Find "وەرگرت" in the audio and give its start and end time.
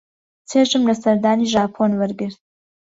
1.99-2.39